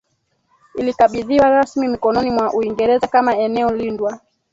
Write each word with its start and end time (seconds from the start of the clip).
ilikabidhiwa 0.75 1.49
rasmi 1.49 1.87
mikononi 1.87 2.31
mwa 2.31 2.53
Uingereza 2.53 3.07
kama 3.07 3.35
eneo 3.37 3.71
lindwa 3.71 4.19